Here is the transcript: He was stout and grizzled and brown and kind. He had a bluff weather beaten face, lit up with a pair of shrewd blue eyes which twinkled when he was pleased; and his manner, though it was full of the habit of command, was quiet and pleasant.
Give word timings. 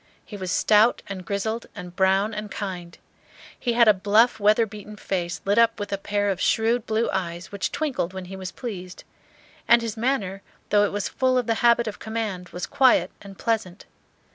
He 0.25 0.35
was 0.35 0.51
stout 0.51 1.03
and 1.07 1.23
grizzled 1.23 1.67
and 1.75 1.95
brown 1.95 2.33
and 2.33 2.49
kind. 2.49 2.97
He 3.59 3.73
had 3.73 3.87
a 3.87 3.93
bluff 3.93 4.39
weather 4.39 4.65
beaten 4.65 4.95
face, 4.95 5.41
lit 5.45 5.59
up 5.59 5.79
with 5.79 5.93
a 5.93 5.97
pair 5.99 6.31
of 6.31 6.41
shrewd 6.41 6.87
blue 6.87 7.07
eyes 7.11 7.51
which 7.51 7.71
twinkled 7.71 8.11
when 8.11 8.25
he 8.25 8.35
was 8.35 8.51
pleased; 8.51 9.03
and 9.67 9.83
his 9.83 9.95
manner, 9.97 10.41
though 10.69 10.85
it 10.85 10.91
was 10.91 11.07
full 11.07 11.37
of 11.37 11.45
the 11.45 11.53
habit 11.61 11.85
of 11.85 11.99
command, 11.99 12.49
was 12.49 12.65
quiet 12.65 13.11
and 13.21 13.37
pleasant. 13.37 13.85